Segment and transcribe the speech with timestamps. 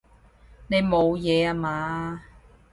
[0.67, 2.23] 你冇嘢啊嘛？